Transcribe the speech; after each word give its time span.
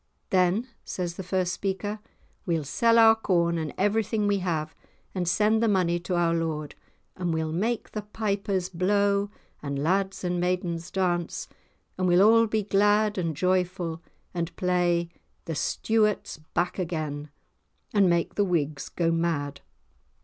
"Then," 0.31 0.67
says 0.83 1.13
the 1.13 1.21
first 1.21 1.53
speaker, 1.53 1.99
"we'll 2.47 2.63
sell 2.63 2.97
our 2.97 3.13
corn 3.13 3.59
and 3.59 3.71
everything 3.77 4.25
we 4.25 4.39
have 4.39 4.73
and 5.13 5.27
send 5.27 5.61
the 5.61 5.67
money 5.67 5.99
to 5.99 6.15
our 6.15 6.33
lord, 6.33 6.73
and 7.15 7.31
we'll 7.31 7.51
make 7.51 7.91
the 7.91 8.01
pipers 8.01 8.67
blow 8.67 9.29
and 9.61 9.77
lads 9.77 10.23
and 10.23 10.39
maidens 10.39 10.89
dance, 10.89 11.47
and 11.99 12.07
we'll 12.07 12.27
all 12.27 12.47
be 12.47 12.63
glad 12.63 13.19
and 13.19 13.37
joyful 13.37 14.01
and 14.33 14.55
play 14.55 15.09
'The 15.45 15.53
Stuarts 15.53 16.37
back 16.55 16.79
again,' 16.79 17.29
and 17.93 18.09
make 18.09 18.33
the 18.33 18.43
Whigs 18.43 18.89
go 18.89 19.11
mad." 19.11 19.61